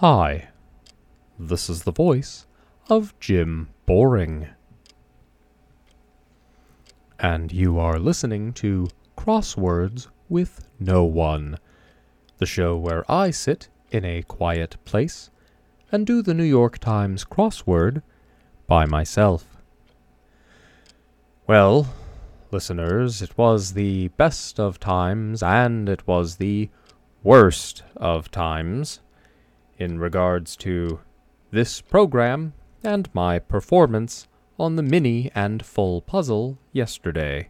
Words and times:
Hi, 0.00 0.48
this 1.38 1.68
is 1.68 1.82
the 1.82 1.92
voice 1.92 2.46
of 2.88 3.12
Jim 3.20 3.68
Boring. 3.84 4.48
And 7.18 7.52
you 7.52 7.78
are 7.78 7.98
listening 7.98 8.54
to 8.54 8.88
Crosswords 9.14 10.06
with 10.30 10.66
No 10.80 11.04
One, 11.04 11.58
the 12.38 12.46
show 12.46 12.78
where 12.78 13.04
I 13.12 13.30
sit 13.30 13.68
in 13.90 14.06
a 14.06 14.22
quiet 14.22 14.82
place 14.86 15.28
and 15.92 16.06
do 16.06 16.22
the 16.22 16.32
New 16.32 16.44
York 16.44 16.78
Times 16.78 17.26
crossword 17.26 18.00
by 18.66 18.86
myself. 18.86 19.58
Well, 21.46 21.92
listeners, 22.50 23.20
it 23.20 23.36
was 23.36 23.74
the 23.74 24.08
best 24.08 24.58
of 24.58 24.80
times 24.80 25.42
and 25.42 25.90
it 25.90 26.06
was 26.06 26.36
the 26.36 26.70
worst 27.22 27.82
of 27.96 28.30
times 28.30 29.00
in 29.80 29.98
regards 29.98 30.54
to 30.54 31.00
this 31.50 31.80
program 31.80 32.52
and 32.84 33.08
my 33.14 33.38
performance 33.38 34.28
on 34.58 34.76
the 34.76 34.82
mini 34.82 35.30
and 35.34 35.64
full 35.64 36.02
puzzle 36.02 36.58
yesterday. 36.72 37.48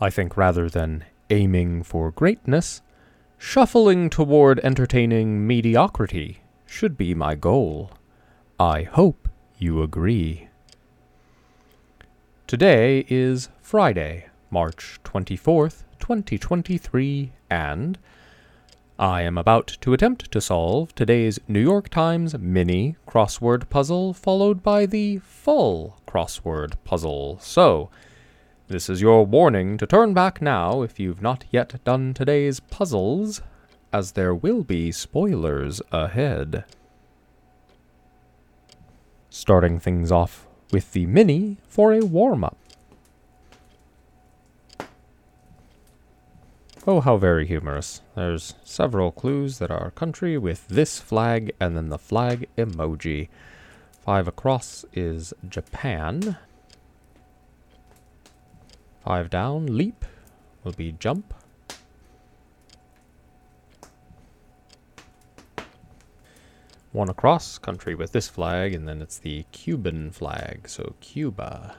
I 0.00 0.10
think 0.10 0.36
rather 0.36 0.68
than 0.68 1.04
aiming 1.30 1.84
for 1.84 2.10
greatness, 2.10 2.82
shuffling 3.38 4.10
toward 4.10 4.58
entertaining 4.60 5.46
mediocrity 5.46 6.42
should 6.66 6.98
be 6.98 7.14
my 7.14 7.36
goal. 7.36 7.92
I 8.58 8.82
hope 8.82 9.28
you 9.56 9.82
agree. 9.82 10.48
Today 12.48 13.06
is 13.08 13.48
Friday, 13.60 14.26
March 14.50 14.98
24th, 15.04 15.84
2023, 16.00 17.32
and 17.48 17.98
I 18.98 19.22
am 19.22 19.38
about 19.38 19.78
to 19.80 19.94
attempt 19.94 20.30
to 20.32 20.40
solve 20.40 20.94
today's 20.94 21.40
New 21.48 21.60
York 21.60 21.88
Times 21.88 22.38
mini 22.38 22.96
crossword 23.08 23.68
puzzle, 23.70 24.12
followed 24.12 24.62
by 24.62 24.84
the 24.84 25.18
full 25.18 25.98
crossword 26.06 26.74
puzzle. 26.84 27.38
So, 27.40 27.88
this 28.68 28.90
is 28.90 29.00
your 29.00 29.24
warning 29.24 29.78
to 29.78 29.86
turn 29.86 30.12
back 30.12 30.42
now 30.42 30.82
if 30.82 31.00
you've 31.00 31.22
not 31.22 31.46
yet 31.50 31.82
done 31.84 32.12
today's 32.12 32.60
puzzles, 32.60 33.40
as 33.92 34.12
there 34.12 34.34
will 34.34 34.62
be 34.62 34.92
spoilers 34.92 35.80
ahead. 35.90 36.64
Starting 39.30 39.80
things 39.80 40.12
off 40.12 40.46
with 40.70 40.92
the 40.92 41.06
mini 41.06 41.56
for 41.66 41.92
a 41.94 42.00
warm 42.00 42.44
up. 42.44 42.61
Oh, 46.84 47.00
how 47.00 47.16
very 47.16 47.46
humorous. 47.46 48.02
There's 48.16 48.54
several 48.64 49.12
clues 49.12 49.60
that 49.60 49.70
are 49.70 49.92
country 49.92 50.36
with 50.36 50.66
this 50.66 50.98
flag 50.98 51.54
and 51.60 51.76
then 51.76 51.90
the 51.90 51.98
flag 51.98 52.48
emoji. 52.58 53.28
Five 54.04 54.26
across 54.26 54.84
is 54.92 55.32
Japan. 55.48 56.38
Five 59.04 59.30
down, 59.30 59.76
leap, 59.76 60.04
will 60.64 60.72
be 60.72 60.90
jump. 60.90 61.32
One 66.90 67.08
across, 67.08 67.58
country 67.58 67.94
with 67.94 68.10
this 68.10 68.28
flag, 68.28 68.74
and 68.74 68.88
then 68.88 69.00
it's 69.00 69.18
the 69.18 69.44
Cuban 69.52 70.10
flag, 70.10 70.68
so 70.68 70.94
Cuba. 71.00 71.76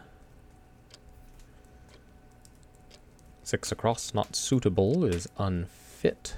Six 3.54 3.72
across, 3.72 4.16
not 4.16 4.36
suitable, 4.36 5.06
is 5.06 5.30
unfit. 5.38 6.38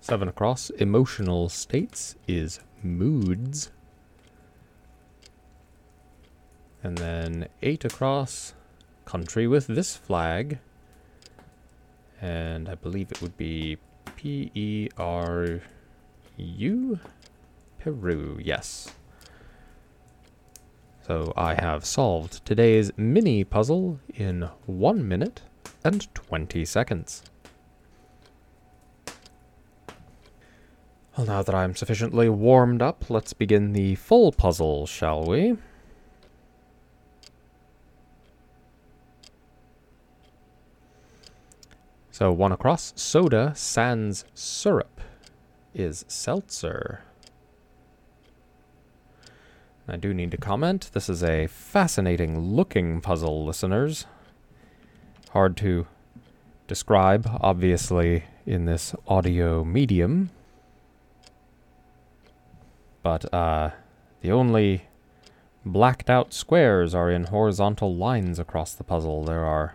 Seven 0.00 0.26
across, 0.26 0.70
emotional 0.70 1.50
states, 1.50 2.16
is 2.26 2.58
moods. 2.82 3.70
And 6.82 6.96
then 6.96 7.48
eight 7.60 7.84
across, 7.84 8.54
country 9.04 9.46
with 9.46 9.66
this 9.66 9.94
flag. 9.94 10.60
And 12.18 12.66
I 12.66 12.76
believe 12.76 13.10
it 13.10 13.20
would 13.20 13.36
be 13.36 13.76
P 14.16 14.50
E 14.54 14.88
R 14.96 15.60
U? 16.38 16.98
Peru, 17.78 18.40
yes. 18.42 18.88
So 21.06 21.34
I 21.36 21.52
have 21.60 21.84
solved 21.84 22.46
today's 22.46 22.90
mini 22.96 23.44
puzzle 23.44 24.00
in 24.14 24.48
1 24.64 25.06
minute 25.06 25.42
and 25.84 26.12
20 26.14 26.64
seconds. 26.64 27.22
Well, 31.14 31.26
now 31.26 31.42
that 31.42 31.54
I'm 31.54 31.76
sufficiently 31.76 32.30
warmed 32.30 32.80
up, 32.80 33.10
let's 33.10 33.34
begin 33.34 33.74
the 33.74 33.96
full 33.96 34.32
puzzle, 34.32 34.86
shall 34.86 35.26
we? 35.26 35.58
So 42.12 42.32
one 42.32 42.52
across, 42.52 42.94
soda 42.96 43.52
sans 43.54 44.24
syrup 44.32 45.02
is 45.74 46.06
seltzer. 46.08 47.02
I 49.86 49.96
do 49.96 50.14
need 50.14 50.30
to 50.30 50.38
comment. 50.38 50.90
This 50.94 51.10
is 51.10 51.22
a 51.22 51.46
fascinating 51.46 52.38
looking 52.38 53.02
puzzle, 53.02 53.44
listeners. 53.44 54.06
Hard 55.30 55.58
to 55.58 55.86
describe, 56.66 57.28
obviously, 57.40 58.24
in 58.46 58.64
this 58.64 58.94
audio 59.06 59.62
medium. 59.62 60.30
But 63.02 63.32
uh, 63.34 63.72
the 64.22 64.32
only 64.32 64.86
blacked 65.66 66.08
out 66.08 66.32
squares 66.32 66.94
are 66.94 67.10
in 67.10 67.24
horizontal 67.24 67.94
lines 67.94 68.38
across 68.38 68.72
the 68.72 68.84
puzzle. 68.84 69.24
There 69.24 69.44
are 69.44 69.74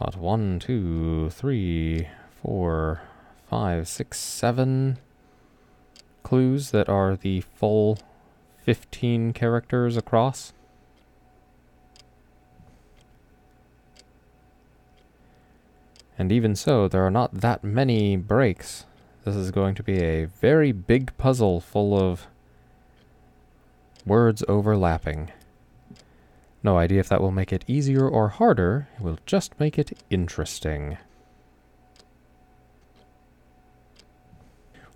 about 0.00 0.16
one, 0.16 0.58
two, 0.58 1.28
three, 1.28 2.08
four, 2.42 3.02
five, 3.50 3.86
six, 3.86 4.18
seven 4.18 4.96
clues 6.22 6.70
that 6.70 6.88
are 6.88 7.16
the 7.16 7.42
full 7.42 7.98
15 8.66 9.32
characters 9.32 9.96
across. 9.96 10.52
And 16.18 16.32
even 16.32 16.56
so, 16.56 16.88
there 16.88 17.06
are 17.06 17.10
not 17.10 17.32
that 17.32 17.62
many 17.62 18.16
breaks. 18.16 18.84
This 19.24 19.36
is 19.36 19.52
going 19.52 19.76
to 19.76 19.84
be 19.84 20.02
a 20.02 20.24
very 20.24 20.72
big 20.72 21.16
puzzle 21.16 21.60
full 21.60 21.96
of 21.96 22.26
words 24.04 24.42
overlapping. 24.48 25.30
No 26.64 26.76
idea 26.76 26.98
if 26.98 27.08
that 27.08 27.20
will 27.20 27.30
make 27.30 27.52
it 27.52 27.64
easier 27.68 28.08
or 28.08 28.30
harder, 28.30 28.88
it 28.96 29.02
will 29.02 29.20
just 29.26 29.60
make 29.60 29.78
it 29.78 29.92
interesting. 30.10 30.98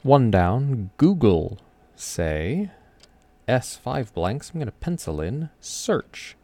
One 0.02 0.32
down, 0.32 0.90
Google, 0.96 1.58
say. 1.94 2.70
S5 3.50 4.12
blanks, 4.12 4.50
I'm 4.50 4.60
going 4.60 4.66
to 4.66 4.72
pencil 4.72 5.20
in 5.20 5.50
search. 5.60 6.36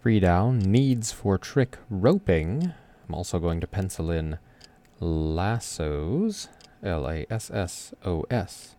Three 0.00 0.20
down, 0.20 0.60
needs 0.60 1.10
for 1.10 1.36
trick 1.36 1.78
roping. 1.90 2.72
I'm 3.08 3.14
also 3.14 3.40
going 3.40 3.60
to 3.60 3.66
pencil 3.66 4.10
in 4.12 4.38
lassos, 5.00 6.48
L-A-S-S-O-S. 6.84 8.76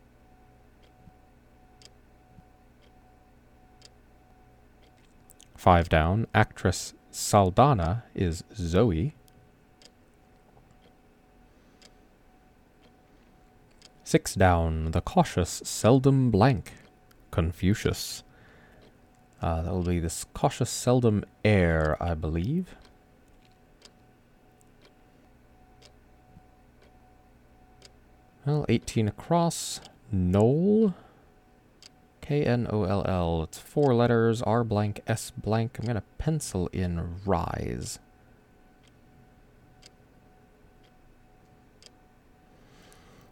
Five 5.58 5.90
down, 5.90 6.26
actress 6.34 6.94
Saldana 7.12 8.06
is 8.16 8.44
Zoe. 8.56 9.14
Six 14.12 14.36
down, 14.36 14.92
the 14.92 15.00
cautious 15.00 15.62
seldom 15.64 16.32
blank. 16.32 16.74
Confucius. 17.32 18.26
Uh, 19.42 19.62
that 19.62 19.72
will 19.72 19.84
be 19.84 20.00
this 20.00 20.26
cautious 20.34 20.70
seldom 20.70 21.24
err, 21.46 21.96
I 22.04 22.16
believe. 22.16 22.76
Well, 28.46 28.66
18 28.68 29.08
across. 29.08 29.80
Knoll. 30.12 30.94
K-N-O-L-L. 32.20 33.44
It's 33.44 33.60
four 33.60 33.96
letters. 33.96 34.42
R 34.42 34.66
blank, 34.66 35.00
S 35.08 35.32
blank. 35.32 35.78
I'm 35.80 35.86
going 35.86 35.96
to 35.96 36.04
pencil 36.18 36.68
in 36.74 37.22
rise. 37.24 38.00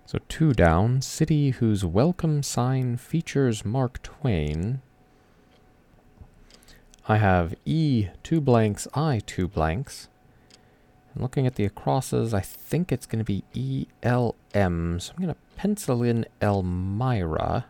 So 0.10 0.18
two 0.28 0.54
down, 0.54 1.04
city 1.04 1.52
whose 1.52 1.86
welcome 1.86 2.42
sign 2.42 2.98
features 2.98 3.64
Mark 3.64 4.02
Twain. 4.02 4.82
I 7.08 7.18
have 7.18 7.54
E 7.64 8.08
two 8.24 8.42
blanks, 8.42 8.88
I 8.96 9.22
two 9.28 9.48
blanks. 9.48 10.08
And 11.14 11.22
looking 11.22 11.46
at 11.46 11.58
the 11.58 11.66
acrosses, 11.66 12.34
I 12.34 12.40
think 12.40 12.92
it's 12.92 13.06
going 13.06 13.24
to 13.24 13.24
be 13.24 13.44
ELM. 14.02 15.00
So 15.00 15.14
I'm 15.16 15.24
going 15.24 15.36
to 15.36 15.40
pencil 15.56 16.02
in 16.02 16.26
Elmira. 16.42 17.68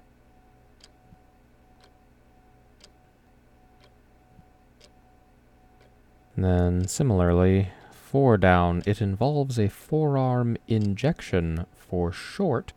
And 6.38 6.45
then 6.45 6.88
similarly, 6.88 7.74
four 7.92 8.38
down, 8.38 8.81
it 8.85 9.01
involves 9.01 9.59
a 9.59 9.68
forearm 9.68 10.56
injection 10.69 11.65
for 11.89 12.12
short. 12.12 12.74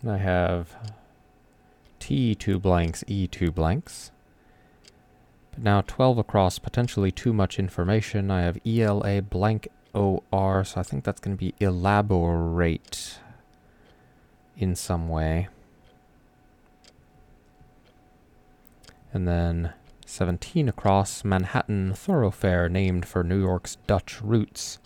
And 0.00 0.10
I 0.10 0.16
have 0.18 0.74
T 1.98 2.34
two 2.34 2.58
blanks, 2.58 3.04
E 3.06 3.26
two 3.26 3.52
blanks. 3.52 4.10
But 5.52 5.62
now 5.62 5.82
12 5.82 6.18
across, 6.18 6.58
potentially 6.58 7.12
too 7.12 7.32
much 7.32 7.58
information. 7.58 8.30
I 8.30 8.42
have 8.42 8.58
ELA 8.66 9.22
blank 9.22 9.68
OR, 9.94 10.64
so 10.64 10.80
I 10.80 10.82
think 10.82 11.04
that's 11.04 11.20
going 11.20 11.36
to 11.36 11.40
be 11.40 11.54
elaborate 11.60 13.18
in 14.56 14.74
some 14.74 15.08
way. 15.08 15.48
And 19.12 19.28
then 19.28 19.74
17 20.06 20.68
across, 20.68 21.22
Manhattan 21.22 21.92
thoroughfare 21.94 22.68
named 22.68 23.06
for 23.06 23.22
New 23.22 23.40
York's 23.40 23.76
Dutch 23.86 24.22
roots. 24.22 24.78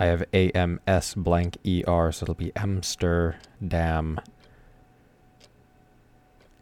I 0.00 0.06
have 0.06 0.24
AMS 0.32 1.14
blank 1.16 1.58
ER, 1.66 2.12
so 2.12 2.24
it'll 2.24 2.34
be 2.34 2.52
Amsterdam 2.54 4.20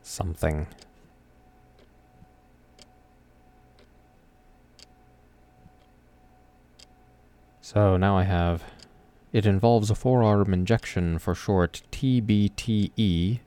something. 0.03 0.67
So 7.61 7.99
now 7.99 8.17
I 8.17 8.23
have, 8.23 8.63
it 9.33 9.45
involves 9.45 9.91
a 9.91 9.95
forearm 9.95 10.55
injection 10.55 11.19
for 11.19 11.35
short 11.35 11.83
TBTE. 11.93 13.41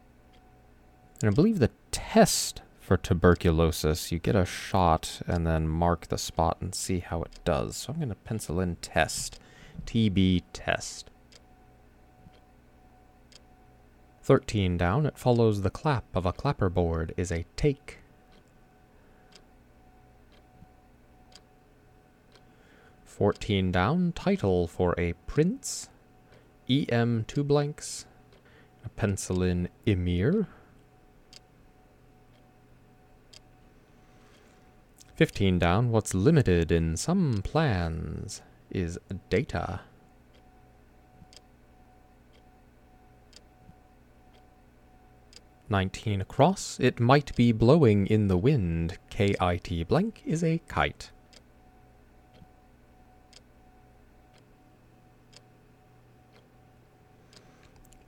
And 1.22 1.32
I 1.32 1.34
believe 1.34 1.58
the 1.58 1.72
test 1.92 2.62
for 2.80 2.98
tuberculosis, 2.98 4.12
you 4.12 4.20
get 4.20 4.36
a 4.36 4.46
shot 4.46 5.22
and 5.26 5.48
then 5.48 5.68
mark 5.68 6.08
the 6.10 6.18
spot 6.18 6.58
and 6.60 6.76
see 6.76 7.00
how 7.00 7.24
it 7.24 7.40
does. 7.44 7.78
So 7.78 7.94
I'm 7.94 8.00
going 8.00 8.10
to 8.10 8.16
pencil 8.16 8.60
in 8.60 8.76
test. 8.78 9.40
TB 9.86 10.44
test. 10.54 11.10
13 14.30 14.78
down, 14.78 15.08
it 15.08 15.18
follows 15.18 15.64
the 15.64 15.72
clap 15.72 16.04
of 16.16 16.26
a 16.26 16.32
clapperboard 16.32 17.12
is 17.18 17.32
a 17.32 17.46
take. 17.56 17.98
Fourteen 23.04 23.72
down, 23.72 24.14
title 24.14 24.68
for 24.68 24.94
a 25.00 25.14
prince. 25.26 25.90
EM 26.70 27.26
two 27.28 27.44
blanks. 27.44 28.06
A 28.86 28.90
pencil 28.90 29.42
in 29.42 29.68
Emir. 29.86 30.48
15 35.16 35.60
down, 35.60 35.90
what's 35.92 36.14
limited 36.14 36.72
in 36.72 36.96
some 36.96 37.42
plans 37.44 38.42
is 38.72 39.00
data. 39.30 39.82
Nineteen 45.72 46.20
across, 46.20 46.80
it 46.80 47.00
might 47.00 47.36
be 47.36 47.52
blowing 47.52 48.08
in 48.08 48.28
the 48.28 48.38
wind. 48.38 48.98
KIT 49.12 49.88
blank 49.88 50.24
is 50.26 50.44
a 50.44 50.62
kite. 50.68 51.12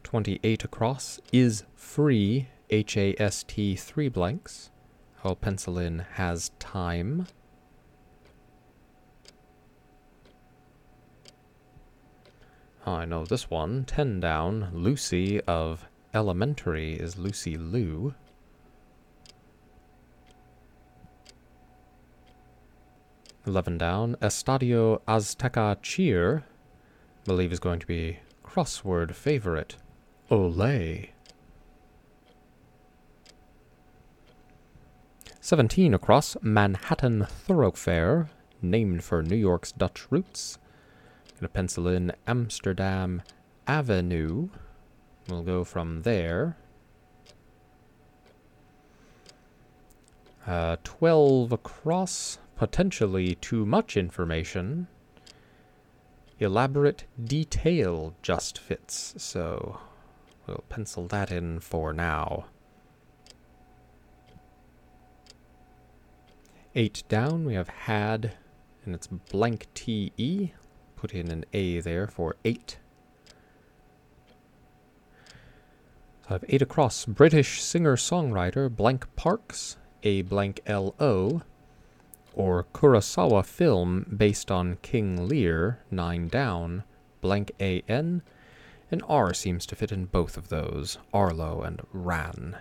Twenty-eight 0.04 0.64
across 0.64 1.20
is 1.32 1.64
free. 1.76 2.48
HAST 2.72 3.52
three 3.78 4.10
blanks. 4.10 4.72
I'll 5.24 5.36
pencil 5.36 5.78
in 5.78 6.00
has 6.14 6.52
time. 6.58 7.28
I 12.86 13.06
know 13.06 13.26
this 13.26 13.50
one. 13.50 13.86
10 13.86 14.20
down. 14.20 14.70
Lucy 14.74 15.40
of 15.42 15.88
Elementary 16.14 16.94
is 16.94 17.18
Lucy 17.18 17.56
Liu. 17.58 18.16
Eleven 23.46 23.78
down. 23.78 24.16
Estadio 24.22 25.02
Azteca 25.08 25.78
Cheer. 25.82 26.44
Believe 27.26 27.52
is 27.52 27.60
going 27.60 27.80
to 27.80 27.88
be 27.88 28.20
crossword 28.44 29.14
favorite. 29.14 29.78
Olé. 30.30 31.10
17 35.40 35.94
across 35.94 36.38
Manhattan 36.42 37.26
Thoroughfare, 37.26 38.30
named 38.62 39.04
for 39.04 39.24
New 39.24 39.36
York's 39.36 39.72
Dutch 39.72 40.06
roots. 40.12 40.58
Gonna 41.42 41.50
pencil 41.50 41.88
in 41.88 42.12
Amsterdam 42.28 43.24
Avenue. 43.66 44.50
We'll 45.28 45.42
go 45.42 45.64
from 45.64 46.04
there. 46.04 46.56
Uh, 50.46 50.78
12 50.84 51.52
across, 51.52 52.38
potentially 52.56 53.34
too 53.34 53.66
much 53.66 53.98
information. 53.98 54.86
Elaborate 56.38 57.06
detail 57.24 58.14
just 58.22 58.60
fits, 58.60 59.16
so 59.18 59.80
we'll 60.46 60.64
pencil 60.70 61.08
that 61.08 61.32
in 61.32 61.60
for 61.60 61.92
now. 61.92 62.46
Eight 66.76 67.02
down, 67.10 67.46
we 67.46 67.56
have 67.56 67.70
had, 67.70 68.34
and 68.86 68.94
it's 68.94 69.08
blank 69.08 69.66
TE. 69.74 70.54
Put 71.02 71.16
in 71.16 71.32
an 71.32 71.46
A 71.52 71.80
there 71.80 72.06
for 72.06 72.36
eight. 72.46 72.78
So 76.22 76.30
I 76.30 76.34
have 76.34 76.46
eight 76.48 76.62
across. 76.62 77.08
British 77.08 77.60
singer-songwriter 77.64 78.70
blank 78.70 79.08
Parks, 79.16 79.78
A 80.04 80.22
blank 80.22 80.62
LO, 80.70 81.42
or 82.36 82.68
Kurosawa 82.72 83.44
film 83.44 84.16
based 84.16 84.52
on 84.52 84.78
King 84.84 85.28
Lear, 85.28 85.80
nine 85.90 86.28
down, 86.28 86.84
blank 87.20 87.52
AN, 87.60 88.22
and 88.92 89.04
R 89.08 89.34
seems 89.34 89.66
to 89.66 89.76
fit 89.76 89.92
in 89.92 90.06
both 90.06 90.38
of 90.38 90.50
those, 90.50 91.00
Arlo 91.12 91.64
and 91.64 91.82
Ran. 91.92 92.58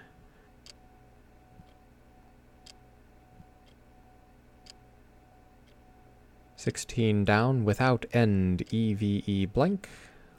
16 6.60 7.24
down 7.24 7.64
without 7.64 8.04
end 8.12 8.62
EVE 8.70 9.50
blank. 9.50 9.88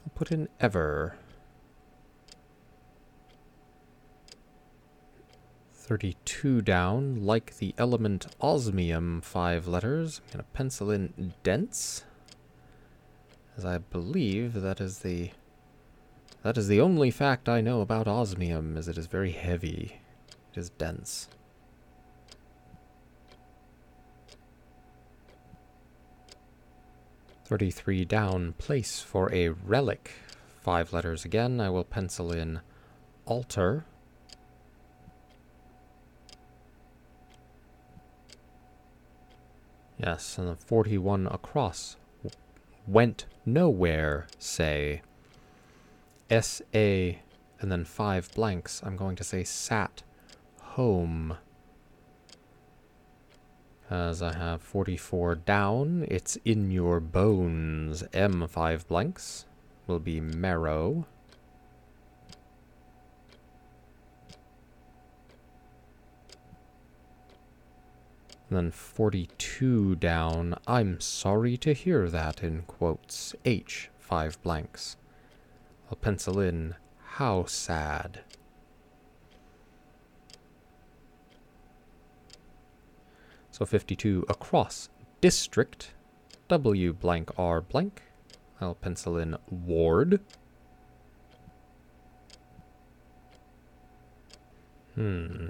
I'll 0.06 0.12
put 0.14 0.30
in 0.30 0.48
ever. 0.60 1.16
32 5.72 6.62
down, 6.62 7.26
like 7.26 7.56
the 7.56 7.74
element 7.76 8.26
osmium, 8.40 9.20
five 9.20 9.66
letters. 9.66 10.20
I'm 10.20 10.34
going 10.34 10.44
to 10.44 10.50
pencil 10.52 10.92
in 10.92 11.34
dense, 11.42 12.04
as 13.56 13.64
I 13.64 13.78
believe 13.78 14.52
that 14.54 14.80
is 14.80 15.00
the 15.00 15.30
that 16.44 16.56
is 16.56 16.68
the 16.68 16.80
only 16.80 17.10
fact 17.10 17.48
I 17.48 17.60
know 17.60 17.80
about 17.80 18.06
osmium, 18.06 18.76
is 18.76 18.86
it 18.86 18.96
is 18.96 19.06
very 19.06 19.32
heavy. 19.32 20.00
It 20.52 20.58
is 20.58 20.70
dense. 20.70 21.28
33 27.44 28.04
down, 28.04 28.54
place 28.58 29.00
for 29.00 29.32
a 29.32 29.50
relic. 29.50 30.12
Five 30.60 30.92
letters 30.92 31.24
again. 31.24 31.60
I 31.60 31.70
will 31.70 31.84
pencil 31.84 32.32
in 32.32 32.60
altar. 33.26 33.84
Yes, 39.98 40.38
and 40.38 40.48
the 40.48 40.56
41 40.56 41.26
across. 41.28 41.96
Went 42.86 43.26
nowhere, 43.46 44.26
say. 44.38 45.02
S-A, 46.30 47.20
and 47.60 47.70
then 47.70 47.84
five 47.84 48.32
blanks. 48.34 48.82
I'm 48.84 48.96
going 48.96 49.16
to 49.16 49.24
say 49.24 49.44
sat 49.44 50.02
home. 50.60 51.36
As 53.92 54.22
I 54.22 54.32
have 54.32 54.62
44 54.62 55.34
down, 55.34 56.06
it's 56.08 56.36
in 56.46 56.70
your 56.70 56.98
bones. 56.98 58.02
M5 58.14 58.86
blanks 58.86 59.44
will 59.86 59.98
be 59.98 60.18
marrow. 60.18 61.04
And 68.48 68.56
then 68.56 68.70
42 68.70 69.96
down. 69.96 70.54
I'm 70.66 70.98
sorry 70.98 71.58
to 71.58 71.74
hear 71.74 72.08
that, 72.08 72.42
in 72.42 72.62
quotes. 72.62 73.34
H, 73.44 73.90
five 73.98 74.42
blanks. 74.42 74.96
I'll 75.90 75.96
pencil 75.96 76.40
in, 76.40 76.76
how 77.04 77.44
sad. 77.44 78.20
So 83.52 83.66
52 83.66 84.24
across 84.30 84.88
district, 85.20 85.92
W 86.48 86.92
blank 86.94 87.30
R 87.38 87.60
blank. 87.60 88.02
I'll 88.60 88.74
pencil 88.74 89.18
in 89.18 89.36
ward. 89.50 90.20
Hmm. 94.94 95.48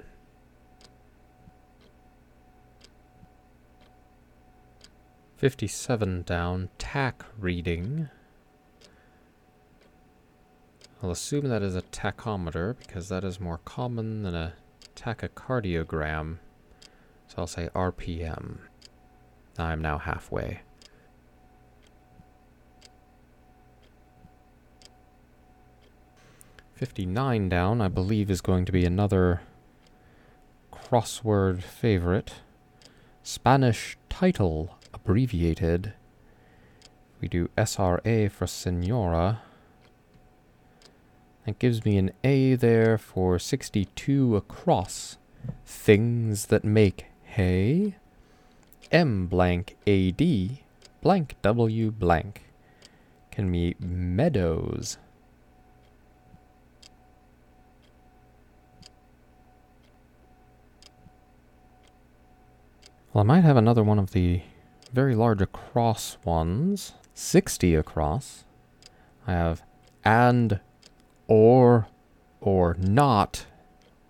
Fifty-seven 5.37 6.23
down, 6.23 6.69
tach 6.77 7.25
reading. 7.39 8.09
I'll 11.01 11.11
assume 11.11 11.47
that 11.47 11.61
is 11.61 11.75
a 11.75 11.81
tachometer 11.81 12.77
because 12.77 13.09
that 13.09 13.23
is 13.23 13.39
more 13.39 13.59
common 13.63 14.23
than 14.23 14.35
a 14.35 14.53
tachocardiogram. 14.95 16.39
So 17.33 17.41
I'll 17.41 17.47
say 17.47 17.69
RPM. 17.73 18.57
I'm 19.57 19.81
now 19.81 19.97
halfway. 19.97 20.61
Fifty-nine 26.75 27.49
down, 27.49 27.81
I 27.81 27.87
believe, 27.87 28.29
is 28.29 28.41
going 28.41 28.65
to 28.65 28.71
be 28.71 28.85
another 28.85 29.41
crossword 30.71 31.63
favorite. 31.63 32.35
Spanish 33.23 33.97
title 34.09 34.77
abbreviated. 34.93 35.93
We 37.19 37.27
do 37.27 37.49
SRA 37.57 38.29
for 38.29 38.45
Senora. 38.45 39.41
That 41.47 41.57
gives 41.57 41.83
me 41.83 41.97
an 41.97 42.11
A 42.23 42.53
there 42.53 42.99
for 42.99 43.39
62 43.39 44.35
across. 44.35 45.17
Things 45.65 46.45
that 46.47 46.63
make 46.63 47.07
hay. 47.33 47.95
M 48.91 49.27
blank 49.27 49.75
AD 49.87 50.21
blank 51.01 51.35
W 51.41 51.91
blank 51.91 52.43
can 53.31 53.51
be 53.51 53.75
meadows. 53.79 54.97
Well, 63.11 63.23
I 63.23 63.27
might 63.27 63.41
have 63.43 63.57
another 63.57 63.83
one 63.83 63.99
of 63.99 64.11
the 64.11 64.41
very 64.91 65.15
large 65.15 65.41
across 65.41 66.17
ones. 66.23 66.93
60 67.15 67.75
across. 67.75 68.43
I 69.27 69.33
have 69.33 69.63
and, 70.03 70.59
or, 71.27 71.87
or 72.41 72.75
not, 72.79 73.45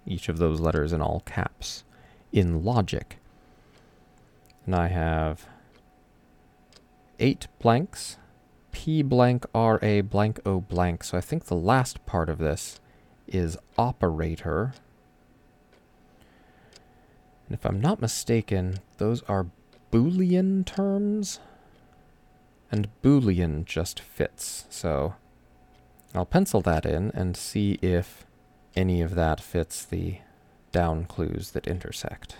each 0.05 0.29
of 0.29 0.37
those 0.37 0.59
letters 0.59 0.91
in 0.91 1.01
all 1.01 1.21
caps, 1.25 1.83
in 2.33 2.65
logic. 2.65 3.19
And 4.65 4.75
I 4.75 4.87
have 4.87 5.47
eight 7.19 7.47
blanks, 7.59 8.17
P 8.71 9.01
blank, 9.03 9.45
R 9.53 9.79
A 9.81 10.01
blank, 10.01 10.39
O 10.45 10.59
blank. 10.59 11.03
So 11.03 11.17
I 11.17 11.21
think 11.21 11.45
the 11.45 11.55
last 11.55 12.05
part 12.05 12.29
of 12.29 12.39
this 12.39 12.81
is 13.27 13.57
operator. 13.77 14.73
And 17.47 17.57
if 17.57 17.65
I'm 17.65 17.79
not 17.79 18.01
mistaken, 18.01 18.79
those 18.97 19.21
are 19.23 19.47
Boolean 19.91 20.65
terms. 20.65 21.39
And 22.71 22.89
Boolean 23.03 23.65
just 23.65 23.99
fits. 23.99 24.65
So 24.69 25.13
I'll 26.15 26.25
pencil 26.25 26.61
that 26.61 26.85
in 26.85 27.11
and 27.11 27.37
see 27.37 27.77
if 27.81 28.25
any 28.75 29.01
of 29.01 29.13
that 29.13 29.39
fits 29.39 29.85
the 29.85 30.17
down 30.73 31.05
clues 31.05 31.51
that 31.51 31.67
intersect. 31.67 32.35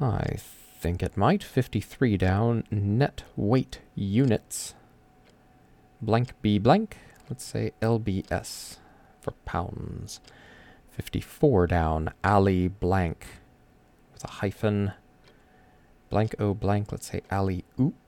I 0.00 0.38
think 0.80 1.02
it 1.02 1.16
might. 1.16 1.44
53 1.44 2.16
down. 2.16 2.64
Net 2.70 3.22
weight 3.36 3.80
units. 3.94 4.74
Blank 6.02 6.32
B 6.42 6.58
blank. 6.58 6.98
Let's 7.30 7.44
say 7.44 7.72
LBS 7.80 8.78
for 9.20 9.30
pounds. 9.46 10.20
54 10.90 11.66
down. 11.68 12.12
alley 12.22 12.68
blank 12.68 13.26
with 14.12 14.24
a 14.24 14.30
hyphen. 14.32 14.92
Blank 16.10 16.34
O 16.38 16.54
blank. 16.54 16.92
Let's 16.92 17.10
say 17.10 17.22
alley 17.30 17.64
oop. 17.80 18.03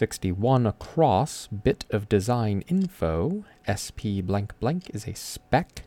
61 0.00 0.66
across. 0.66 1.46
Bit 1.48 1.84
of 1.90 2.08
design 2.08 2.62
info. 2.68 3.44
SP 3.68 4.24
blank 4.24 4.58
blank 4.58 4.88
is 4.94 5.06
a 5.06 5.12
spec. 5.12 5.82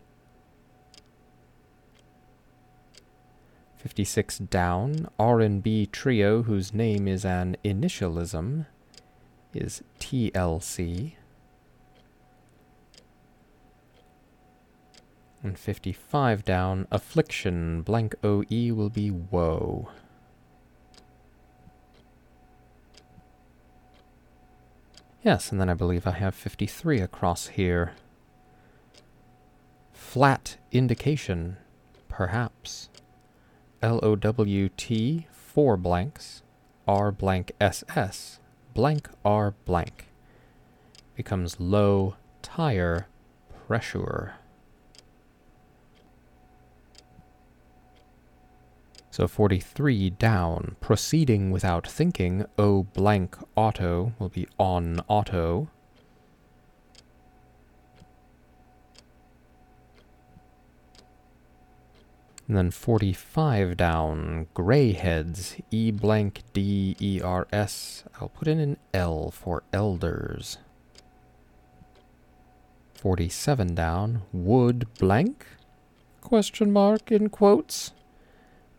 56 3.78 4.38
down, 4.38 5.10
R&B 5.18 5.88
trio 5.88 6.44
whose 6.44 6.76
name 6.76 7.08
is 7.08 7.26
an 7.26 7.58
initialism 7.66 8.68
is 9.52 9.82
TLC. 10.00 11.14
And 15.42 15.58
55 15.58 16.46
down, 16.46 16.88
affliction, 16.92 17.82
blank 17.82 18.14
OE 18.24 18.76
will 18.76 18.92
be 18.92 19.10
woe. 19.10 19.90
Yes, 25.24 25.54
and 25.54 25.62
then 25.62 25.70
I 25.70 25.74
believe 25.74 26.06
I 26.06 26.12
have 26.12 26.36
53 26.36 27.00
across 27.00 27.48
here. 27.48 27.94
Flat 29.94 30.58
indication, 30.72 31.56
perhaps. 32.10 32.90
L-O-W-T, 33.82 35.28
four 35.32 35.78
blanks, 35.78 36.42
R 36.86 37.12
blank 37.14 37.54
S-S, 37.62 38.40
blank 38.74 39.08
R 39.24 39.54
blank, 39.64 40.10
becomes 41.16 41.58
low 41.58 42.16
tire 42.42 43.08
pressure. 43.66 44.34
So 49.14 49.28
43 49.28 50.10
down, 50.10 50.76
proceeding 50.82 51.52
without 51.52 51.86
thinking, 51.86 52.48
O 52.58 52.82
blank 52.82 53.38
auto 53.56 54.14
will 54.18 54.30
be 54.30 54.48
on 54.58 55.02
auto. 55.08 55.70
And 62.48 62.58
then 62.58 62.72
45 62.72 63.78
down, 63.78 64.48
greyheads, 64.56 65.62
E 65.70 65.92
blank 65.92 66.42
D 66.52 66.96
E 67.00 67.22
R 67.22 67.48
S. 67.54 68.06
I'll 68.20 68.30
put 68.30 68.48
in 68.48 68.60
an 68.60 68.78
L 68.96 69.30
for 69.30 69.62
elders. 69.72 70.58
47 72.96 73.76
down, 73.76 74.24
wood 74.32 74.88
blank? 74.98 75.46
Question 76.22 76.74
mark 76.74 77.12
in 77.12 77.30
quotes. 77.30 77.92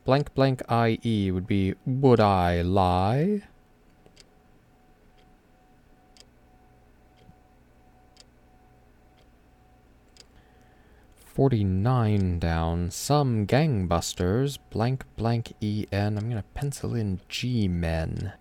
Blank 0.04 0.34
blank 0.34 0.62
IE 0.70 1.30
would 1.30 1.46
be 1.46 1.74
would 1.86 2.20
I 2.20 2.60
lie? 2.62 3.42
49 11.34 12.38
down. 12.38 12.92
Some 12.92 13.44
gangbusters. 13.44 14.58
Blank 14.70 15.04
blank 15.16 15.52
EN. 15.60 16.16
I'm 16.16 16.30
to 16.30 16.44
pencil 16.54 16.94
in 16.94 17.18
G-men. 17.28 18.34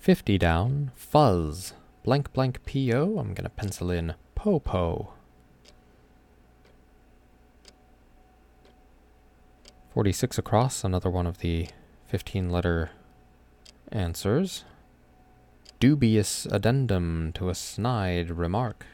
Fifty 0.00 0.36
down, 0.36 0.90
fuzz, 0.96 1.74
blank 2.02 2.32
blank 2.32 2.58
PO, 2.66 3.18
I'm 3.20 3.34
gonna 3.34 3.48
pencil 3.48 3.88
in 3.88 4.14
popo. 4.34 5.12
Forty-six 9.92 10.38
across, 10.38 10.84
another 10.84 11.10
one 11.10 11.26
of 11.26 11.38
the 11.38 11.68
fifteen 12.06 12.48
letter 12.48 12.92
answers 13.90 14.64
dubious 15.80 16.46
addendum 16.46 17.30
to 17.34 17.50
a 17.50 17.54
snide 17.54 18.30
remark. 18.30 18.86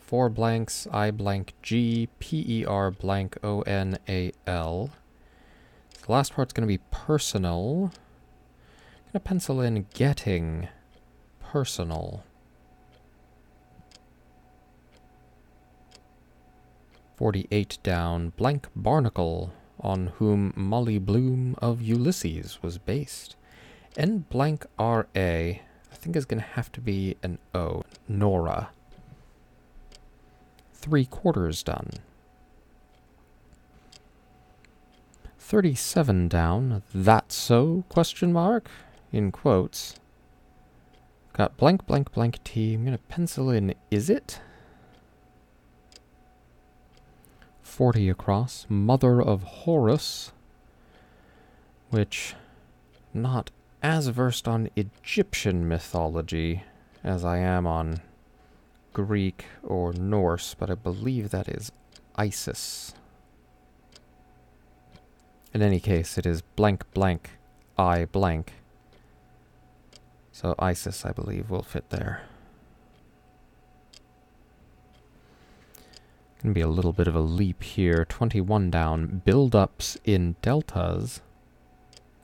Four 0.00 0.28
blanks, 0.28 0.88
I 0.90 1.12
blank 1.12 1.54
G, 1.62 2.08
P 2.18 2.44
E 2.48 2.64
R 2.64 2.90
blank 2.90 3.38
O 3.44 3.60
N 3.62 3.98
A 4.08 4.32
L. 4.44 4.90
The 6.04 6.10
last 6.10 6.34
part's 6.34 6.52
going 6.52 6.66
to 6.66 6.66
be 6.66 6.82
personal. 6.90 7.92
I'm 7.92 9.12
gonna 9.12 9.20
pencil 9.20 9.60
in 9.60 9.86
getting 9.94 10.66
personal. 11.40 12.24
Forty-eight 17.14 17.78
down, 17.84 18.30
blank 18.30 18.66
barnacle, 18.74 19.52
on 19.80 20.08
whom 20.18 20.52
Molly 20.56 20.98
Bloom 20.98 21.54
of 21.58 21.80
Ulysses 21.82 22.62
was 22.62 22.78
based. 22.78 23.36
N 23.96 24.24
blank 24.30 24.66
R 24.78 25.06
A, 25.16 25.62
I 25.90 25.94
think 25.94 26.16
is 26.16 26.24
gonna 26.24 26.42
have 26.42 26.70
to 26.72 26.80
be 26.80 27.16
an 27.22 27.38
O. 27.54 27.82
Nora. 28.06 28.70
Three 30.74 31.04
quarters 31.04 31.62
done. 31.62 31.90
37 35.38 36.28
down. 36.28 36.82
That 36.94 37.32
so? 37.32 37.84
Question 37.88 38.32
mark? 38.32 38.68
In 39.12 39.32
quotes. 39.32 39.94
Got 41.32 41.56
blank 41.56 41.86
blank 41.86 42.12
blank 42.12 42.42
T. 42.44 42.74
I'm 42.74 42.84
gonna 42.84 42.98
pencil 42.98 43.50
in 43.50 43.74
is 43.90 44.10
it? 44.10 44.40
40 47.68 48.08
across. 48.08 48.66
Mother 48.68 49.20
of 49.20 49.42
Horus. 49.42 50.32
Which 51.90 52.34
not 53.14 53.50
as 53.82 54.08
versed 54.08 54.48
on 54.48 54.70
Egyptian 54.74 55.68
mythology 55.68 56.64
as 57.04 57.24
I 57.24 57.38
am 57.38 57.66
on 57.66 58.00
Greek 58.92 59.44
or 59.62 59.92
Norse, 59.92 60.54
but 60.54 60.70
I 60.70 60.74
believe 60.74 61.30
that 61.30 61.48
is 61.48 61.70
Isis. 62.16 62.94
In 65.54 65.62
any 65.62 65.80
case, 65.80 66.18
it 66.18 66.26
is 66.26 66.42
blank 66.42 66.84
blank 66.92 67.30
I 67.78 68.06
blank. 68.06 68.54
So 70.32 70.54
Isis, 70.58 71.06
I 71.06 71.12
believe, 71.12 71.50
will 71.50 71.62
fit 71.62 71.90
there. 71.90 72.22
Gonna 76.42 76.54
be 76.54 76.60
a 76.60 76.68
little 76.68 76.92
bit 76.92 77.08
of 77.08 77.16
a 77.16 77.20
leap 77.20 77.62
here. 77.62 78.04
21 78.04 78.70
down. 78.70 79.22
Build-ups 79.24 79.98
in 80.04 80.36
deltas. 80.40 81.20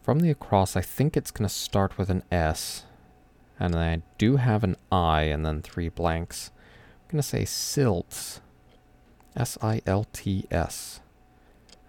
From 0.03 0.21
the 0.21 0.31
across, 0.31 0.77
I 0.77 0.83
think 0.83 1.17
it's 1.17 1.33
gonna 1.33 1.49
start 1.49 1.99
with 1.99 2.11
an 2.11 2.23
S. 2.31 2.85
And 3.59 3.75
I 3.75 4.03
do 4.19 4.37
have 4.37 4.63
an 4.63 4.77
I 4.93 5.23
and 5.23 5.45
then 5.45 5.63
three 5.63 5.89
blanks. 5.89 6.53
I'm 7.03 7.11
gonna 7.11 7.23
say 7.23 7.45
silts. 7.45 8.41
S-I-L-T-S. 9.35 11.01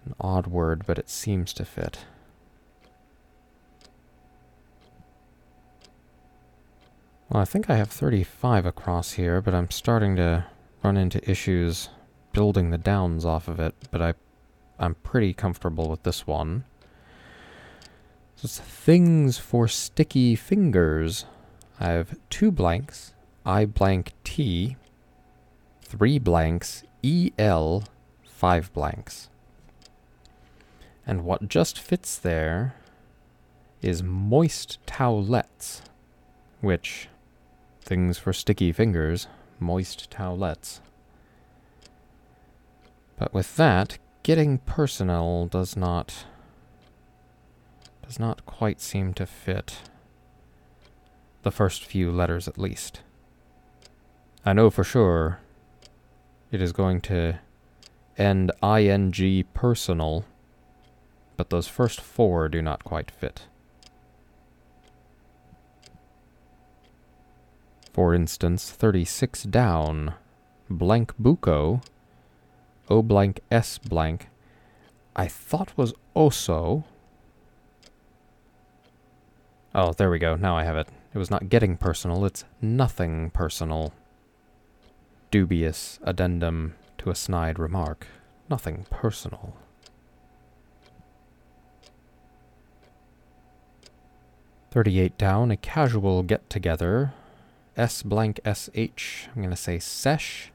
An 0.04 0.14
odd 0.18 0.46
word, 0.48 0.84
but 0.84 0.98
it 0.98 1.08
seems 1.08 1.52
to 1.52 1.64
fit. 1.64 2.06
Well, 7.28 7.42
I 7.42 7.44
think 7.44 7.70
I 7.70 7.76
have 7.76 7.90
35 7.90 8.66
across 8.66 9.12
here, 9.12 9.40
but 9.40 9.54
I'm 9.54 9.70
starting 9.70 10.16
to 10.16 10.46
run 10.82 10.96
into 10.96 11.28
issues 11.28 11.88
building 12.36 12.68
the 12.68 12.76
downs 12.76 13.24
off 13.24 13.48
of 13.48 13.58
it, 13.58 13.74
but 13.90 14.02
I, 14.02 14.12
I'm 14.78 14.94
pretty 14.96 15.32
comfortable 15.32 15.88
with 15.88 16.02
this 16.02 16.26
one. 16.26 16.64
So 18.34 18.44
it's 18.44 18.60
things 18.60 19.38
for 19.38 19.66
sticky 19.66 20.36
fingers. 20.36 21.24
I 21.80 21.86
have 21.92 22.18
two 22.28 22.50
blanks, 22.50 23.14
I 23.46 23.64
blank 23.64 24.12
T, 24.22 24.76
three 25.80 26.18
blanks, 26.18 26.84
EL, 27.02 27.84
five 28.22 28.70
blanks. 28.74 29.30
And 31.06 31.24
what 31.24 31.48
just 31.48 31.78
fits 31.78 32.18
there 32.18 32.74
is 33.80 34.02
moist 34.02 34.78
towelettes, 34.86 35.80
which, 36.60 37.08
things 37.80 38.18
for 38.18 38.34
sticky 38.34 38.72
fingers, 38.72 39.26
moist 39.58 40.10
towelettes. 40.10 40.80
But 43.18 43.32
with 43.32 43.56
that, 43.56 43.98
getting 44.22 44.58
personal 44.58 45.46
does 45.46 45.76
not 45.76 46.24
does 48.04 48.18
not 48.20 48.46
quite 48.46 48.80
seem 48.80 49.12
to 49.14 49.26
fit 49.26 49.78
the 51.42 51.50
first 51.50 51.84
few 51.84 52.12
letters 52.12 52.46
at 52.46 52.58
least. 52.58 53.00
I 54.44 54.52
know 54.52 54.70
for 54.70 54.84
sure 54.84 55.40
it 56.52 56.62
is 56.62 56.72
going 56.72 57.00
to 57.02 57.40
end 58.16 58.52
ing 58.62 59.44
personal 59.54 60.24
but 61.36 61.50
those 61.50 61.68
first 61.68 62.00
four 62.00 62.48
do 62.48 62.62
not 62.62 62.84
quite 62.84 63.10
fit. 63.10 63.46
For 67.92 68.14
instance, 68.14 68.70
36 68.70 69.44
down, 69.44 70.14
blank 70.68 71.14
buco, 71.20 71.82
O 72.88 73.02
blank 73.02 73.40
S 73.50 73.78
blank, 73.78 74.28
I 75.14 75.26
thought 75.26 75.76
was 75.76 75.94
oso. 76.14 76.84
Oh, 79.74 79.92
there 79.92 80.10
we 80.10 80.18
go, 80.18 80.36
now 80.36 80.56
I 80.56 80.64
have 80.64 80.76
it. 80.76 80.88
It 81.14 81.18
was 81.18 81.30
not 81.30 81.48
getting 81.48 81.76
personal, 81.76 82.24
it's 82.24 82.44
nothing 82.60 83.30
personal. 83.30 83.92
Dubious 85.30 85.98
addendum 86.02 86.74
to 86.98 87.10
a 87.10 87.14
snide 87.14 87.58
remark. 87.58 88.06
Nothing 88.48 88.86
personal. 88.90 89.56
38 94.70 95.16
down, 95.16 95.50
a 95.50 95.56
casual 95.56 96.22
get 96.22 96.48
together. 96.50 97.14
S 97.76 98.02
blank 98.02 98.40
SH, 98.44 99.26
I'm 99.34 99.42
to 99.50 99.56
say 99.56 99.78
sesh. 99.78 100.52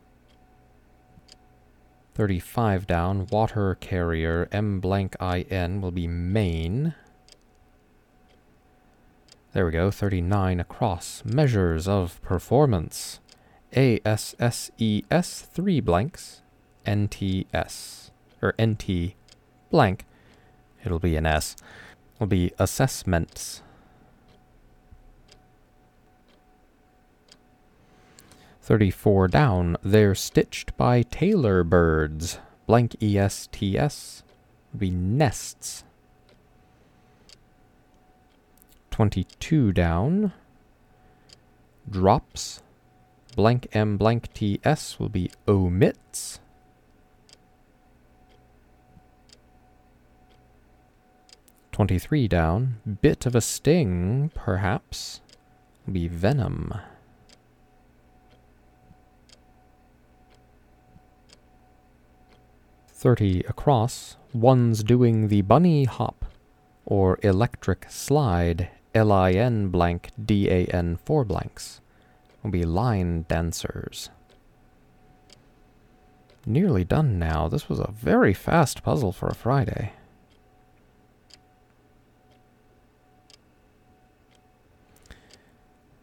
35 2.22 2.86
down, 2.86 3.26
water 3.32 3.76
carrier, 3.82 4.48
M 4.52 4.80
blank 4.80 5.16
IN 5.20 5.82
will 5.82 5.90
be 5.90 6.08
main. 6.08 6.94
There 9.54 9.66
we 9.66 9.72
go, 9.72 9.90
39 9.90 10.60
across. 10.60 11.26
Measures 11.26 11.88
of 11.88 12.22
performance. 12.22 13.20
ASSES, 13.74 14.70
three 15.52 15.80
blanks. 15.80 16.44
NTS, 16.86 18.12
or 18.40 18.54
NT 18.62 19.16
blank. 19.72 20.06
It'll 20.86 21.00
be 21.00 21.16
an 21.16 21.26
S. 21.26 21.56
Will 22.20 22.28
be 22.28 22.52
assessments. 22.60 23.64
34 28.72 29.28
down, 29.28 29.76
they're 29.84 30.16
stitched 30.16 30.78
by 30.78 31.02
tailor 31.02 31.62
birds. 31.62 32.40
Blank 32.68 32.96
ESTS 33.04 34.24
would 34.72 34.80
be 34.80 34.90
nests. 34.90 35.84
22 38.92 39.74
down, 39.74 40.32
drops. 41.90 42.64
Blank 43.36 43.68
M 43.74 43.98
blank 43.98 44.32
TS 44.32 44.98
will 44.98 45.10
be 45.10 45.30
omits. 45.50 46.40
Twenty-three 51.74 52.30
down, 52.30 52.78
bit 53.02 53.26
of 53.26 53.36
a 53.36 53.42
sting, 53.42 54.32
perhaps, 54.34 55.20
will 55.86 55.92
be 55.92 56.08
venom. 56.08 56.74
30 63.02 63.40
across, 63.50 64.16
one's 64.32 64.84
doing 64.84 65.28
the 65.28 65.42
bunny 65.42 65.86
hop, 65.86 66.24
or 66.86 67.18
electric 67.24 67.88
slide, 67.90 68.70
L-I-N 68.94 69.70
blank 69.70 70.12
D-A-N 70.24 71.00
four 71.04 71.26
blanks, 71.26 71.82
will 72.44 72.52
be 72.52 72.64
line 72.64 73.26
dancers. 73.28 74.12
Nearly 76.46 76.84
done 76.84 77.18
now. 77.18 77.48
This 77.48 77.68
was 77.68 77.80
a 77.80 77.92
very 77.92 78.36
fast 78.36 78.84
puzzle 78.84 79.12
for 79.12 79.28
a 79.28 79.34
Friday. 79.34 79.94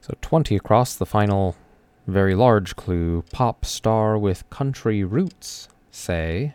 So 0.00 0.14
20 0.20 0.56
across, 0.56 0.96
the 0.96 1.06
final 1.06 1.54
very 2.08 2.34
large 2.34 2.74
clue. 2.74 3.22
Pop 3.30 3.64
star 3.64 4.18
with 4.18 4.50
country 4.50 5.04
roots, 5.04 5.68
say. 5.92 6.54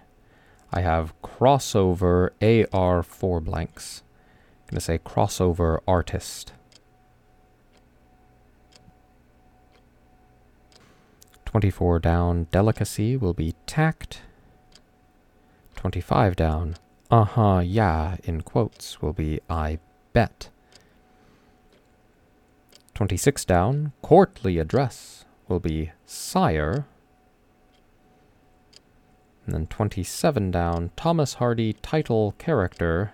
I 0.75 0.81
have 0.81 1.13
crossover 1.21 2.31
AR 2.73 3.03
four 3.03 3.39
blanks. 3.39 4.01
I'm 4.63 4.71
going 4.71 4.79
to 4.79 4.81
say 4.81 4.97
crossover 4.97 5.77
artist. 5.87 6.51
24 11.45 11.99
down, 11.99 12.47
delicacy 12.49 13.15
will 13.15 13.35
be 13.35 13.53
tact. 13.67 14.23
25 15.75 16.35
down, 16.35 16.75
uh-huh, 17.11 17.61
yeah, 17.63 18.15
in 18.23 18.41
quotes, 18.41 18.99
will 18.99 19.13
be 19.13 19.41
I 19.47 19.77
bet. 20.13 20.49
26 22.95 23.45
down, 23.45 23.91
courtly 24.01 24.57
address 24.57 25.25
will 25.47 25.59
be 25.59 25.91
sire. 26.07 26.87
And 29.45 29.53
then 29.53 29.67
27 29.67 30.51
down, 30.51 30.91
Thomas 30.95 31.35
Hardy 31.35 31.73
title 31.73 32.33
character 32.37 33.13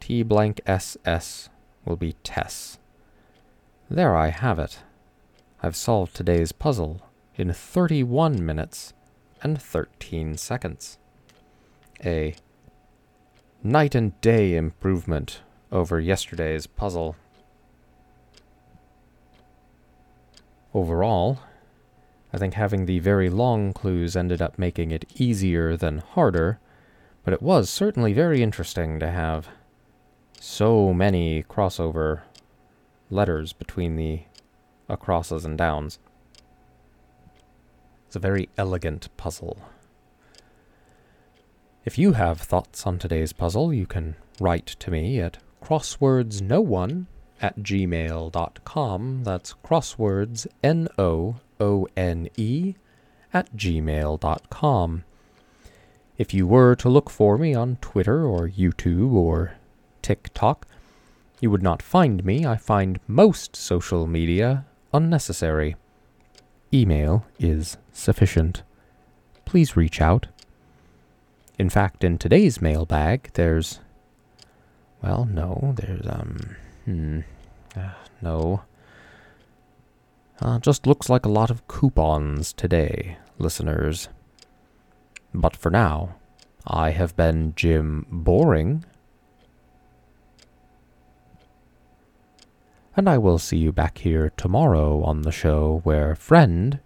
T 0.00 0.22
blank 0.22 0.60
SS 0.66 1.48
will 1.84 1.96
be 1.96 2.14
Tess. 2.24 2.78
There 3.90 4.16
I 4.16 4.28
have 4.28 4.58
it. 4.58 4.80
I've 5.62 5.76
solved 5.76 6.14
today's 6.14 6.52
puzzle 6.52 7.00
in 7.36 7.52
31 7.52 8.44
minutes 8.44 8.92
and 9.42 9.60
13 9.60 10.36
seconds. 10.36 10.98
A 12.04 12.34
night 13.62 13.94
and 13.94 14.20
day 14.20 14.56
improvement 14.56 15.40
over 15.72 15.98
yesterday's 15.98 16.66
puzzle. 16.66 17.16
Overall, 20.74 21.40
I 22.34 22.36
think 22.36 22.54
having 22.54 22.86
the 22.86 22.98
very 22.98 23.30
long 23.30 23.72
clues 23.72 24.16
ended 24.16 24.42
up 24.42 24.58
making 24.58 24.90
it 24.90 25.04
easier 25.14 25.76
than 25.76 25.98
harder, 25.98 26.58
but 27.22 27.32
it 27.32 27.40
was 27.40 27.70
certainly 27.70 28.12
very 28.12 28.42
interesting 28.42 28.98
to 28.98 29.08
have 29.08 29.46
so 30.40 30.92
many 30.92 31.44
crossover 31.44 32.22
letters 33.08 33.52
between 33.52 33.94
the 33.94 34.22
acrosses 34.88 35.44
and 35.44 35.56
downs. 35.56 36.00
It's 38.08 38.16
a 38.16 38.18
very 38.18 38.48
elegant 38.58 39.16
puzzle. 39.16 39.58
If 41.84 41.98
you 41.98 42.14
have 42.14 42.40
thoughts 42.40 42.84
on 42.84 42.98
today's 42.98 43.32
puzzle, 43.32 43.72
you 43.72 43.86
can 43.86 44.16
write 44.40 44.66
to 44.66 44.90
me 44.90 45.20
at 45.20 45.38
crosswordsno1 45.62 47.06
at 47.40 47.58
gmail.com. 47.60 49.22
That's 49.22 49.54
crosswords, 49.64 50.48
N 50.64 50.88
O 50.98 51.36
O 51.60 51.86
N 51.96 52.28
E, 52.36 52.74
at 53.32 53.54
gmail.com. 53.56 55.04
If 56.16 56.32
you 56.32 56.46
were 56.46 56.76
to 56.76 56.88
look 56.88 57.10
for 57.10 57.36
me 57.36 57.54
on 57.54 57.76
Twitter 57.80 58.24
or 58.24 58.48
YouTube 58.48 59.12
or 59.12 59.56
TikTok, 60.02 60.66
you 61.40 61.50
would 61.50 61.62
not 61.62 61.82
find 61.82 62.24
me. 62.24 62.46
I 62.46 62.56
find 62.56 63.00
most 63.08 63.56
social 63.56 64.06
media 64.06 64.64
unnecessary. 64.92 65.76
Email 66.72 67.26
is 67.38 67.76
sufficient. 67.92 68.62
Please 69.44 69.76
reach 69.76 70.00
out. 70.00 70.28
In 71.58 71.68
fact, 71.68 72.04
in 72.04 72.18
today's 72.18 72.62
mailbag, 72.62 73.30
there's. 73.34 73.80
Well, 75.02 75.24
no, 75.24 75.74
there's, 75.76 76.06
um. 76.06 76.56
Hmm. 76.84 77.20
Uh, 77.76 77.90
no. 78.22 78.62
Uh, 80.40 80.58
just 80.58 80.86
looks 80.86 81.08
like 81.08 81.24
a 81.24 81.30
lot 81.30 81.50
of 81.50 81.66
coupons 81.68 82.52
today, 82.52 83.18
listeners. 83.38 84.08
But 85.32 85.56
for 85.56 85.70
now, 85.70 86.16
I 86.66 86.90
have 86.90 87.16
been 87.16 87.54
Jim 87.54 88.06
Boring. 88.10 88.84
And 92.96 93.08
I 93.08 93.18
will 93.18 93.38
see 93.38 93.58
you 93.58 93.72
back 93.72 93.98
here 93.98 94.32
tomorrow 94.36 95.02
on 95.02 95.22
the 95.22 95.32
show 95.32 95.80
where 95.84 96.14
friend 96.14 96.78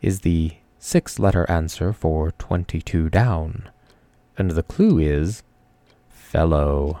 is 0.00 0.20
the 0.20 0.52
six 0.78 1.18
letter 1.18 1.48
answer 1.50 1.92
for 1.92 2.32
22 2.32 3.08
down. 3.08 3.68
And 4.36 4.52
the 4.52 4.62
clue 4.62 4.98
is 4.98 5.42
fellow. 6.08 7.00